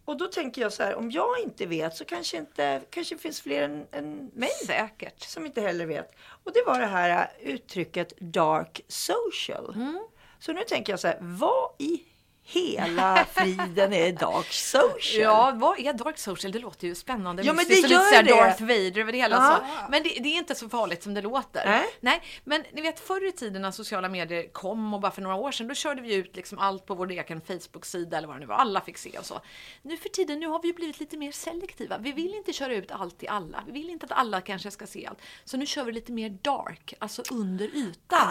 [0.06, 3.42] och då tänker jag så här, om jag inte vet så kanske inte, kanske finns
[3.42, 5.22] fler än, än mig Säkert.
[5.24, 6.12] som inte heller vet.
[6.44, 9.74] Och det var det här uttrycket dark social.
[9.76, 10.08] Mm.
[10.40, 12.04] Så nu tänker jag så här, vad i
[12.46, 15.22] hela friden är dark social?
[15.22, 16.52] Ja, vad är dark social?
[16.52, 17.44] Det låter ju spännande.
[17.44, 18.30] Ja, men det lite gör det.
[18.30, 19.36] Darth Vader över det hela.
[19.36, 19.58] Ja.
[19.58, 19.92] Så.
[19.92, 21.66] Men det, det är inte så farligt som det låter.
[21.66, 21.86] Nej.
[22.00, 25.36] Nej, men ni vet förr i tiden när sociala medier kom och bara för några
[25.36, 28.40] år sedan, då körde vi ut liksom allt på vår egen Facebook-sida eller vad det
[28.40, 28.56] nu var.
[28.56, 29.42] Alla fick se och så.
[29.82, 31.98] Nu för tiden, nu har vi ju blivit lite mer selektiva.
[31.98, 33.64] Vi vill inte köra ut allt till alla.
[33.66, 35.20] Vi vill inte att alla kanske ska se allt.
[35.46, 38.28] Så nu kör vi lite mer dark, alltså under ytan.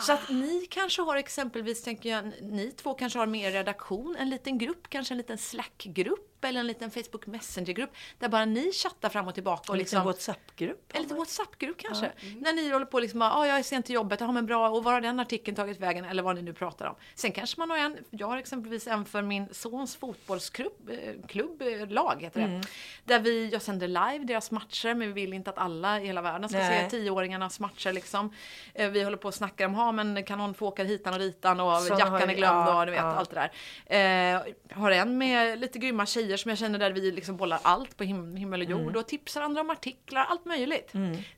[0.00, 4.30] Så att ni kanske har exempelvis, tänker jag, ni två kanske har mer redaktion, en
[4.30, 6.31] liten grupp, kanske en liten Slack-grupp?
[6.44, 9.72] Eller en liten Facebook Messenger-grupp där bara ni chattar fram och tillbaka.
[9.72, 10.92] Och En liksom, liten WhatsApp-grupp.
[10.94, 12.12] en liten WhatsApp-grupp kanske.
[12.40, 14.70] När ni håller på liksom, ja ah, jag är sent till jobbet, ja men bra,
[14.70, 16.04] och var har den artikeln tagit vägen?
[16.04, 16.94] Eller vad ni nu pratar om.
[17.14, 21.62] Sen kanske man har en, jag har exempelvis en för min sons fotbollsklubb, eh, klubb,
[21.62, 22.62] eh, lag heter det.
[23.04, 26.22] Där vi, jag sänder live deras matcher, men vi vill inte att alla i hela
[26.22, 26.90] världen ska Nej.
[26.90, 28.32] se tioåringarnas matcher liksom.
[28.74, 31.20] Eh, Vi håller på och snackar om, ha men kan någon få åka hitan och
[31.20, 33.14] ditan och har jackan är glömd ja, och du vet ja.
[33.14, 33.50] allt det
[33.86, 34.36] där.
[34.36, 34.42] Eh,
[34.76, 38.04] har en med lite grymma tjejer som jag känner där vi liksom bollar allt på
[38.04, 38.96] him himmel och jord Mm.
[38.96, 40.92] och tipsar andra om artiklar, allt möjligt.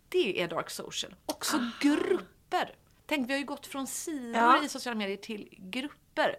[0.09, 1.14] Det är dark social.
[1.26, 2.74] Också grupper.
[3.07, 4.64] Tänk, vi har ju gått från sidor Ja.
[4.64, 6.37] i sociala medier till grupper.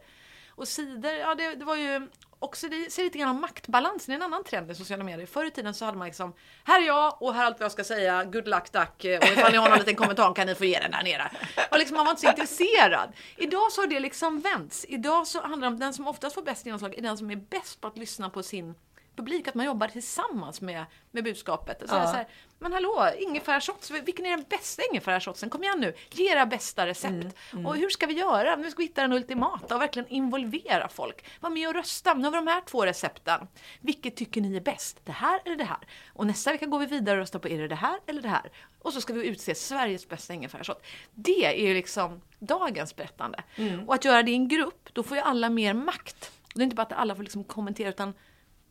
[0.49, 2.07] Och sidor, ja det, det var ju
[2.45, 5.25] också, det ser lite grann om maktbalansen, det är en annan trend i sociala medier.
[5.25, 7.65] Förr i tiden så hade man liksom, här är jag och här är allt vad
[7.65, 10.47] jag ska säga, good luck duck, eh, och ifall ni har någon liten kommentar kan
[10.47, 11.31] ni få ge den där nere.
[11.71, 13.13] Och liksom man var inte så intresserad.
[13.37, 14.85] Idag så har det liksom vänts.
[14.89, 17.35] Idag så handlar det om den som oftast får bäst genomslag är den som är
[17.35, 18.75] bäst på att lyssna på sin
[19.15, 21.79] publik, att man jobbar tillsammans med, med budskapet.
[21.89, 22.07] Så Ja.
[22.07, 22.27] så här,
[22.59, 25.49] men hallå, ingefärsshots, vilken är den bästa ingefärssshotsen?
[25.49, 27.35] Kom igen nu, ge era bästa recept.
[27.65, 28.55] Och hur ska vi göra?
[28.55, 31.25] Nu ska vi hitta den ultimata och verkligen involvera folk.
[31.39, 33.47] Var med och rösta, nu har vi de här två recepten.
[33.81, 34.99] Vilket tycker ni är bäst?
[35.03, 35.77] Det här eller det här?
[36.13, 38.29] Och nästa vecka går vi vidare och röstar på, är det det här eller det
[38.29, 38.51] här?
[38.81, 40.85] Och så ska vi utse Sveriges bästa ingefärssshot.
[41.13, 43.43] Det är ju liksom dagens berättande.
[43.87, 46.31] Och att göra det i en grupp, då får ju alla mer makt.
[46.55, 48.13] Det är inte bara att alla får liksom kommentera utan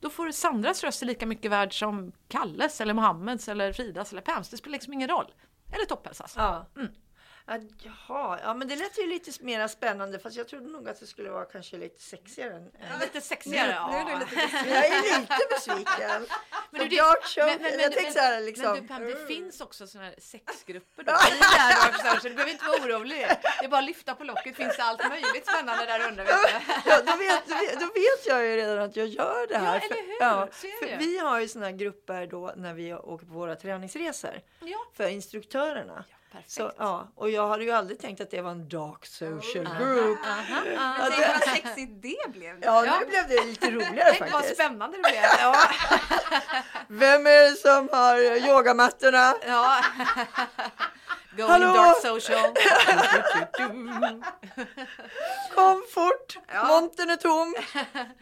[0.05, 4.49] då får Sandras röst lika mycket värd som Kalles eller Mohammeds eller Fridas eller Pams.
[4.49, 5.33] Det spelar liksom ingen roll.
[5.73, 6.35] Eller Topphälsas.
[6.37, 6.67] Ja.
[7.47, 11.01] Ja, jaha, ja men det lät ju lite mer spännande fast jag trodde nog att
[11.01, 12.55] det skulle vara kanske lite sexigare.
[12.55, 12.99] Än, än.
[13.01, 13.87] Lite sexigare.
[13.91, 14.19] Nu, nu är du ja.
[14.19, 14.69] lite besviken.
[14.73, 16.27] Jag är lite besviken.
[16.71, 18.73] Men du, det- show, men- men- jag men- tänkte så här liksom.
[18.73, 21.13] Men du Pam, det finns också såna här sexgrupper då.
[21.13, 22.21] I här Social.
[22.23, 23.27] Du behöver inte vara orolig.
[23.61, 24.57] Det är bara att lyfta på locket.
[24.57, 26.25] Finns det allt möjligt spännande där under.
[26.45, 26.63] Vet?
[26.87, 27.47] Ja, då, vet,
[27.81, 29.75] då, vet, jag ju redan att jag gör det här.
[29.75, 30.17] Ja, eller hur?
[30.21, 33.57] ja, Så för vi har ju såna här grupper då när vi åker på våra
[33.57, 34.41] träningsresor.
[34.61, 34.79] Ja.
[34.97, 36.05] För instruktörerna.
[36.35, 36.51] Perfekt.
[36.51, 40.19] Så, ja, och jag hade ju aldrig tänkt att det var en dark social group.
[40.25, 42.59] Men tänk vad sexigt det blev.
[42.63, 42.97] Ja, Ja.
[43.01, 44.55] nu blev det lite roligare Tänk vad faktiskt.
[44.55, 45.23] spännande det blev.
[45.41, 45.57] Ja.
[46.89, 48.19] Vem är det som har
[48.49, 49.35] yogamattorna?
[49.47, 49.77] Ja.
[51.37, 51.73] Going Hallå?
[51.75, 52.55] dark social.
[55.55, 56.39] Kom fort!
[56.69, 57.55] Montern är tom.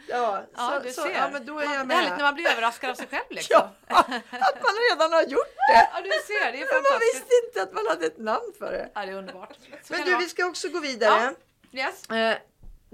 [0.07, 1.09] Ja, Ja, så, du så, ser.
[1.11, 2.23] ja men då är jag Det är härligt när med.
[2.25, 3.61] man blir överraskad av sig själv liksom.
[3.87, 3.97] Ja,
[4.29, 5.89] att man redan har gjort det.
[5.93, 6.51] Ja, du ser.
[6.51, 8.89] Det är Men man visste inte att man hade ett namn för det.
[8.95, 9.49] Ja, det är underbart.
[9.83, 11.09] Så Men du, vi ska också gå vidare.
[11.19, 11.33] vara.
[11.71, 12.09] Yes.
[12.09, 12.37] Eh,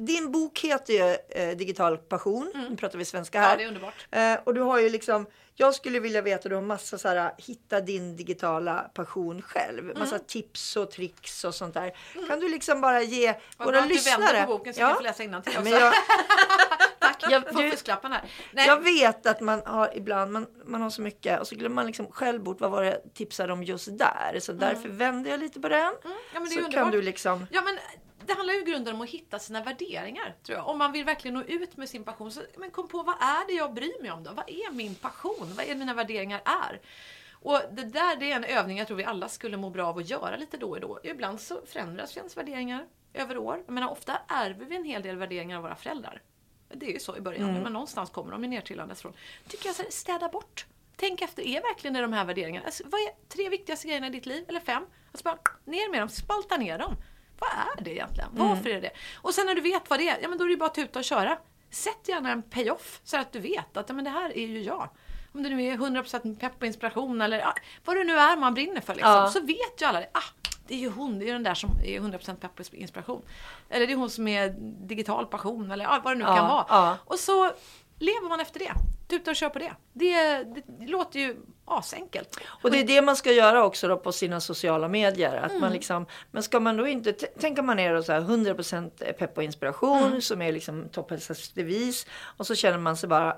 [0.06, 2.52] din bok heter ju eh, Digital passion.
[2.70, 3.48] Nu pratar vi svenska här.
[3.48, 3.52] Mm.
[3.54, 4.08] Ja, det är underbart.
[4.40, 7.32] Eh, och du har ju liksom, jag skulle vilja veta, du har massa så här,
[7.38, 9.84] hitta din digitala passion själv.
[9.98, 10.28] Massa Mm.
[10.28, 11.94] tips och tricks och sånt där.
[12.28, 14.22] Kan du liksom bara ge Vad våra bra att du lyssnare.
[14.22, 15.74] vänder på boken så jag kan få läsa innantill Ja, också.
[15.74, 15.94] jag,
[17.00, 18.22] Tack Jag- för du- fusklappen här.
[18.54, 21.76] Nej, jag vet att man har ibland, man, man har så mycket och så glömmer
[21.76, 24.40] man liksom själv bort vad var det jag tipsade om just där.
[24.42, 25.80] Så därför vänder jag lite på den.
[25.82, 25.94] Mm.
[26.04, 26.74] ja, men det är så underbart.
[26.74, 27.78] kan du liksom, Ja, men
[28.26, 30.36] det handlar ju i grunden om att hitta sina värderingar.
[30.44, 30.68] Tror jag.
[30.68, 33.48] Om man vill verkligen nå ut med sin passion, så men kom på vad är
[33.48, 34.32] det jag bryr mig om då?
[34.34, 35.54] Vad är min passion?
[35.58, 36.80] Vad är mina värderingar är?
[37.42, 39.98] Och det där det är en övning jag tror vi alla skulle må bra av
[39.98, 41.00] att göra lite då och då.
[41.04, 43.64] Ibland så förändras ens värderingar över år.
[43.66, 46.22] Jag menar, ofta ärver vi en hel del värderingar av våra föräldrar.
[46.74, 47.62] det är ju så i början, Mm.
[47.64, 49.14] men någonstans kommer de ju nertrillandes från.
[49.48, 50.66] Tycker jag så här, städa bort.
[50.96, 52.66] Tänk efter, är verkligen det de här värderingarna?
[52.66, 54.46] Alltså, vad är tre viktigaste grejerna i ditt liv?
[54.48, 54.86] Eller fem?
[55.12, 56.96] Alltså bara ner med dem, spalta ner dem.
[57.40, 58.30] Vad är det egentligen?
[58.36, 58.48] Mm.
[58.50, 60.48] Varför är det Och sen när du vet vad det är, ja men då är
[60.48, 61.38] det ju bara att tuta och köra.
[61.72, 64.62] Sätt gärna en payoff så att du vet att ja, men det här är ju
[64.64, 64.90] jag.
[65.34, 67.54] Om det nu är 100% pepp och inspiration eller ja,
[67.86, 69.30] vad det nu är man brinner för liksom, Ja.
[69.30, 70.10] så vet ju alla det.
[70.14, 70.24] Ah,
[70.68, 73.22] det är ju hon, det är ju den där som är 100% pepp och inspiration.
[73.70, 74.50] Eller det är hon som är
[74.88, 76.98] digital passion eller ja, vad det nu Ja, kan vara.
[77.06, 77.52] Och så
[78.00, 78.72] lever man efter det.
[79.08, 79.74] Tuta och kör på det.
[79.94, 81.36] Det, det, låter ju
[81.66, 82.38] asenkelt.
[82.64, 85.36] Och det är det man ska göra också då på sina sociala medier.
[85.36, 85.62] Att Mm.
[85.62, 89.38] man liksom, men ska man då inte, tänker man ner och så här 100% pepp
[89.38, 90.22] och inspiration Mm.
[90.22, 92.06] som är liksom topphälsans devis.
[92.38, 93.38] Och så känner man sig bara,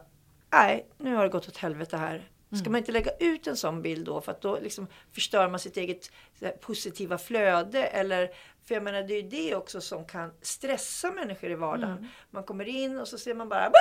[0.54, 2.30] nej nu har det gått åt helvete här.
[2.48, 2.72] Ska Mm.
[2.72, 5.78] man inte lägga ut en sån bild då för att då liksom förstör man sitt
[5.78, 8.30] eget här, positiva flöde eller
[8.68, 11.98] för jag menar det är ju det också som kan stressa människor i vardagen.
[11.98, 12.08] Mm.
[12.30, 13.72] Man kommer in och så ser man bara "Wow,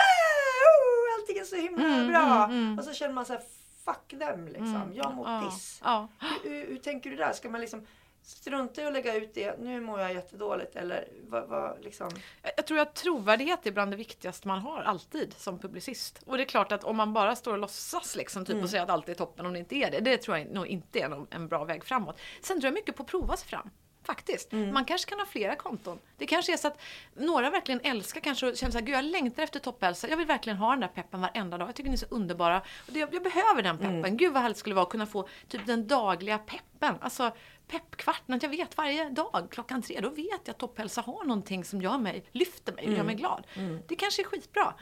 [1.20, 2.50] allting är så himla Mm, bra.
[2.78, 3.42] Och så känner man så här
[3.85, 4.92] fuck them liksom.
[4.94, 5.80] Jag mår Ja, piss.
[5.85, 6.09] ja.
[6.20, 7.33] Hur, hur, hur tänker du där?
[7.33, 7.87] Ska man liksom
[8.22, 9.61] strunta i att lägga ut det?
[9.61, 12.11] Nu mår jag jättedåligt eller vad, vad liksom?
[12.42, 16.22] Jag jag tror att trovärdighet är bland det viktigaste man har alltid som publicist.
[16.26, 18.83] Och det är klart att om man bara står och låtsas liksom, typ, och säger
[18.85, 20.00] att allt är toppen om det inte är det.
[20.00, 22.20] Det tror jag nog inte är någon, en bra väg framåt.
[22.42, 23.70] Sen tror jag mycket på att prova sig fram.
[24.11, 24.53] Faktiskt.
[24.53, 25.99] Man kanske kan ha flera konton.
[26.16, 26.81] Det kanske är så att
[27.14, 30.09] några verkligen älskar kanske och känner så här, gud jag längtar efter topphälsa.
[30.09, 31.68] Jag vill verkligen ha den där peppen varenda dag.
[31.68, 32.59] Jag tycker ni är så underbara.
[32.59, 34.16] Och det, jag behöver den peppen.
[34.16, 36.94] Gud vad härligt det skulle vara att kunna få typ den dagliga peppen.
[37.01, 37.33] Alltså
[37.70, 41.64] peppkvarten, att jag vet varje dag klockan tre, då vet jag att topphälsa har någonting
[41.64, 43.46] som gör mig, lyfter mig och gör mig glad.
[43.87, 44.74] Det kanske är skitbra.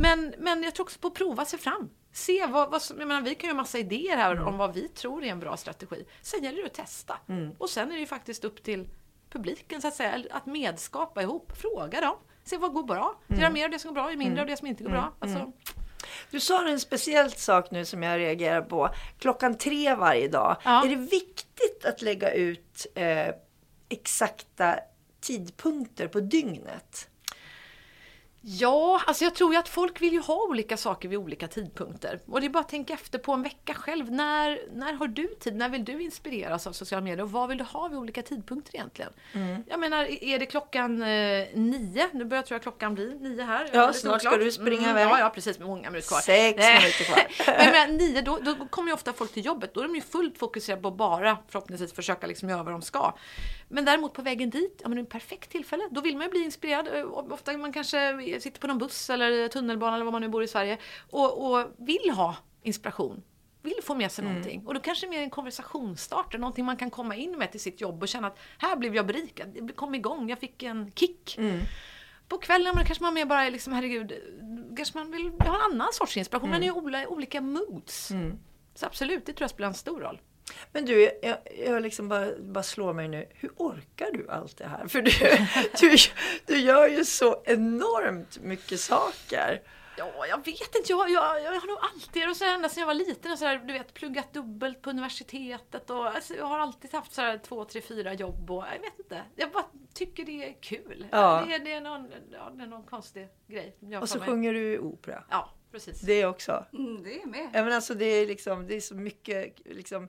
[0.00, 1.90] Men, men jag tror också på att prova sig fram.
[2.12, 4.74] Se vad, vad som, jag menar, vi kan ju ha massa idéer här om vad
[4.74, 6.04] vi tror är en bra strategi.
[6.22, 7.18] Sen gäller det att testa.
[7.58, 8.88] Och sen är det ju faktiskt upp till
[9.30, 11.52] publiken så att säga, att medskapa ihop.
[11.56, 12.16] Fråga dem.
[12.44, 13.20] Se vad går bra.
[13.28, 15.12] Göra mer av det som går bra, mindre av det som inte går bra.
[15.18, 15.52] Alltså,
[16.30, 18.88] Du sa en speciell sak nu som jag reagerar på.
[19.18, 20.56] Klockan tre varje dag.
[20.64, 20.84] Ja.
[20.84, 23.34] Är det viktigt att lägga ut eh,
[23.88, 24.78] exakta
[25.20, 27.08] tidpunkter på dygnet?
[28.48, 32.20] Ja, alltså jag tror ju att folk vill ju ha olika saker vid olika tidpunkter.
[32.26, 34.12] Och det är bara att tänka efter på en vecka själv.
[34.12, 35.56] När, när har du tid?
[35.56, 37.22] När vill du inspireras av sociala medier?
[37.22, 39.12] Och vad vill du ha vid olika tidpunkter egentligen?
[39.66, 42.08] Jag menar, är det klockan eh, nio?
[42.12, 43.70] Nu börjar jag tror jag klockan bli nio här.
[43.72, 45.06] Ja, snart ska du springa mm, iväg.
[45.06, 45.58] Ja, ja, precis.
[45.58, 46.20] Med många minuter kvar.
[46.20, 46.78] Sex Nej.
[46.78, 47.26] minuter kvar.
[47.56, 49.74] Men jag menar, nio, då, då kommer ju ofta folk till jobbet.
[49.74, 52.82] Då är de ju fullt fokuserade på att bara förhoppningsvis försöka liksom göra vad de
[52.82, 53.14] ska.
[53.68, 55.88] Men däremot på vägen dit, ja men det är ett perfekt tillfälle.
[55.90, 56.88] Då vill man ju bli inspirerad.
[56.94, 60.42] Eh, Ofta man kanske sitter på någon buss eller tunnelbana eller var man nu bor
[60.42, 60.78] i Sverige
[61.10, 63.22] och, och vill ha inspiration.
[63.62, 64.66] Vill få med sig någonting.
[64.66, 67.80] Och då kanske det mer en konversationsstarter, någonting man kan komma in med till sitt
[67.80, 71.38] jobb och känna att här blev jag berikad, det kom igång, jag fick en kick.
[72.28, 74.12] På kvällen men kanske man mer bara är liksom, herregud,
[74.76, 76.50] kanske man vill ha en annan sorts inspiration.
[76.50, 78.12] Man är ju olika, moods.
[78.74, 80.20] Så absolut, det tror jag spelar en stor roll.
[80.72, 83.28] Men du, jag, jag liksom bara, bara slår mig nu.
[83.34, 84.88] Hur orkar du allt det här?
[84.88, 85.10] För du,
[85.80, 85.96] du,
[86.46, 89.62] du gör ju så enormt mycket saker.
[89.98, 90.92] Ja, jag vet inte.
[90.92, 93.44] Jag, jag, jag har nog alltid, och så ända sedan jag var liten, och så
[93.44, 95.90] här, du vet, pluggat dubbelt på universitetet.
[95.90, 98.50] Och, alltså, jag har alltid haft så här, två, tre, fyra jobb.
[98.50, 99.22] Och, jag vet inte.
[99.36, 101.06] Jag bara tycker det är kul.
[101.10, 101.44] Ja.
[101.46, 103.76] Det, är, det, är någon, ja, det är någon konstig grej.
[104.00, 105.24] Och så sjunger du opera.
[105.30, 106.00] Ja, precis.
[106.00, 106.64] Det också.
[106.72, 107.50] Mm, det är med.
[107.54, 110.08] Ja, men alltså det är liksom, det är så mycket liksom.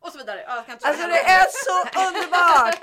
[0.00, 0.44] Och så vidare.
[0.46, 2.78] Alltså det är så underbart!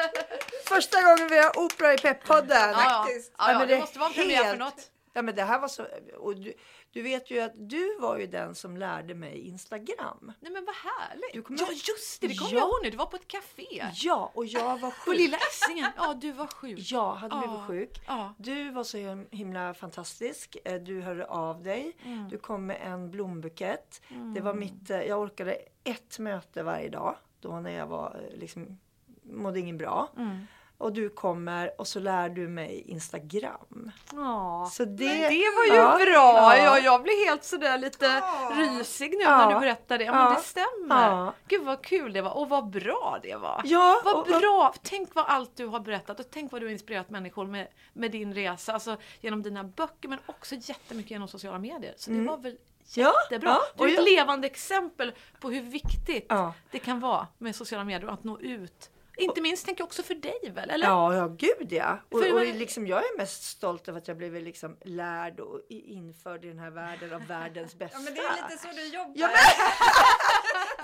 [0.68, 2.72] Första gången vi har opera i Peppodden.
[2.72, 3.08] Ja, ja.
[3.38, 4.92] Ja, ja, men det måste vara en premiär för helt- något.
[5.18, 5.86] Ja, men det här var så,
[6.18, 6.54] och du,
[6.92, 10.32] du vet ju att du var ju den som lärde mig Instagram.
[10.40, 11.46] Nej men vad härligt.
[11.46, 12.58] Kommer- Ja just det, det kommer Ja.
[12.60, 12.90] jag ihåg nu.
[12.90, 13.86] Du var på ett café.
[13.94, 15.18] Ja, och jag var På sjuk.
[15.18, 15.92] Lilla Essingen.
[15.98, 16.80] Ja, du var sjuk.
[16.92, 18.04] Jag hade blivit Ja, sjuk.
[18.08, 18.34] ja.
[18.38, 20.58] Du var så him- himla fantastisk.
[20.66, 21.98] Eh, Du hörde av dig.
[22.04, 22.30] Mm.
[22.30, 24.02] Du kom med en blombukett.
[24.36, 27.16] Det var mitt, eh, jag orkade ett möte varje dag.
[27.40, 28.80] Då när jag var eh, liksom,
[29.24, 30.10] mådde ingen bra.
[30.18, 30.38] Mm.
[30.78, 33.92] Och du kommer och så lär du mig Instagram.
[34.14, 34.70] Ja.
[34.72, 36.58] Så det, Men det var ju ja, bra!
[36.58, 36.80] ja.
[36.80, 38.22] Jag, blev helt sådär lite
[38.56, 39.54] rysig nu när Ja.
[39.54, 40.04] du berättade det.
[40.04, 40.30] Ja, men Ja.
[40.38, 41.10] det stämmer.
[41.10, 41.34] Ja.
[41.48, 43.62] Gud vad kul det var och vad bra det var.
[43.66, 44.74] Ja, vad och- och- bra!
[44.84, 48.12] Tänk vad allt du har berättat och tänk vad du har inspirerat människor med, med
[48.12, 48.74] din resa.
[48.74, 51.94] Alltså genom dina böcker men också jättemycket genom sociala medier.
[51.98, 52.62] Så det var väl Mm.
[52.96, 53.50] Ja, jättebra.
[53.50, 56.54] ja, du är och ett levande exempel på hur viktigt Ja.
[56.72, 60.04] det kan vara med sociala medier och att nå ut Inte minst tänker jag också
[60.04, 60.70] för dig väl?
[60.70, 60.88] Eller?
[60.88, 61.98] Ja, ja gud ja.
[62.12, 65.62] Och, För- och liksom, jag är mest stolt över att jag blivit liksom lärd och
[65.70, 67.98] införd i den här världen av världens bästa.
[67.98, 69.14] Ja, men det är lite så du jobbar.
[69.16, 69.36] Ja, men,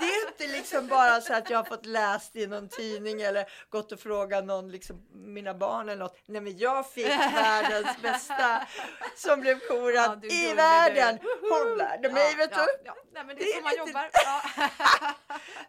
[0.00, 3.44] det är inte liksom bara så att jag har fått läst i någon tidning eller
[3.70, 6.18] gått och frågat någon, liksom, mina barn eller något.
[6.26, 8.66] Nej, men jag fick världens bästa
[9.16, 11.18] som blev korad Ja, i världen.
[11.64, 11.68] Du.
[11.68, 12.82] Hon lärde mig, vet ja, du.
[12.84, 14.10] Ja, Nej, men det Det är är så man lite- jobbar.
[14.24, 14.42] Ja.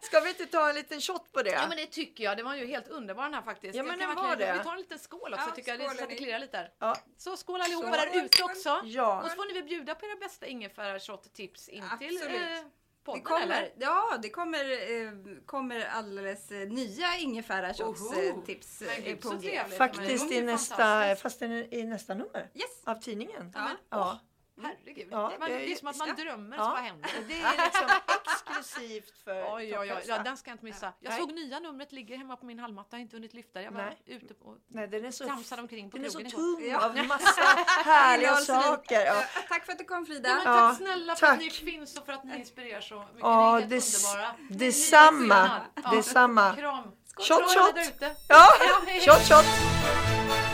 [0.00, 1.50] Ska vi inte ta en liten shot på det?
[1.50, 2.36] ja, men det tycker jag.
[2.36, 3.74] Det var ju helt underbar den här faktiskt.
[3.74, 4.52] Ja, men den var det.
[4.58, 5.80] Vi tar en liten skål också Ja, tycker jag.
[5.80, 6.70] Det så att det klirrar lite här.
[6.78, 6.96] Ja.
[7.18, 8.08] Så skål allihopa Skål.
[8.12, 8.80] där ute också.
[8.84, 9.22] Ja.
[9.22, 12.40] Och så får ni väl bjuda på era bästa ingefära-shot-tips in till Absolut.
[12.40, 12.64] eh, Det
[13.04, 13.72] podden kommer, eller?
[13.78, 15.12] ja, det kommer, eh,
[15.46, 17.94] kommer alldeles eh, nya ingefära Oho.
[17.94, 19.60] shots-tips Men eh, på G.
[19.78, 22.66] Faktiskt i det är nästa, fast i, i nästa nummer Yes.
[22.84, 23.52] av tidningen.
[23.54, 23.70] Ja.
[23.90, 24.18] Ja.
[24.62, 25.08] Herregud.
[25.10, 26.14] Ja, man, det är det- som att man ja.
[26.24, 26.62] drömmer Ja.
[26.64, 27.10] så vad händer?
[27.28, 27.88] Det är liksom
[28.26, 30.02] exklusivt för Oj, oj, oj.
[30.06, 30.92] Ja, den ska jag inte missa.
[31.00, 31.18] Jag Nej.
[31.20, 32.88] såg nya numret ligger hemma på min hallmatta.
[32.90, 33.64] Jag har inte hunnit lyfta det.
[33.64, 34.02] Jag var Nej.
[34.06, 36.80] ute och Nej, den är så, tramsade omkring på den är så krogen igår.
[36.80, 37.42] tung av massa
[37.84, 39.00] härliga saker.
[39.06, 39.14] Ja.
[39.34, 40.28] Ja, Tack för att du kom Frida.
[40.28, 41.34] Ja, men Ja, tack snälla för tack.
[41.34, 43.18] att ni finns och för att ni inspirerar så mycket.
[43.20, 44.34] Ja, ni är helt underbara.
[44.50, 45.60] Detsamma.
[45.84, 45.90] Ja.
[45.90, 46.54] Detsamma.
[46.56, 46.84] Kram.
[47.16, 48.02] Shot, shot.
[48.28, 50.53] Ja, Ja, shot, shot.